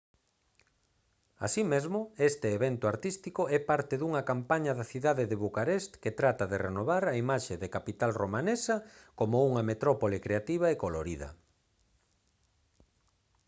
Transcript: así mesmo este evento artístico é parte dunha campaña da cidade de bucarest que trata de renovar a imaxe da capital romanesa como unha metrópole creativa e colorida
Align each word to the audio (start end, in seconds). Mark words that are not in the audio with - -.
así 1.45 1.61
mesmo 1.73 1.99
este 2.29 2.47
evento 2.57 2.85
artístico 2.93 3.41
é 3.57 3.59
parte 3.71 3.95
dunha 3.97 4.25
campaña 4.31 4.71
da 4.75 4.89
cidade 4.91 5.23
de 5.31 5.39
bucarest 5.43 5.91
que 6.01 6.15
trata 6.19 6.45
de 6.51 6.57
renovar 6.67 7.03
a 7.07 7.17
imaxe 7.23 7.53
da 7.61 7.73
capital 7.75 8.11
romanesa 8.21 8.75
como 9.19 9.35
unha 9.49 9.63
metrópole 9.69 10.23
creativa 10.25 10.67
e 10.69 10.79
colorida 10.83 11.29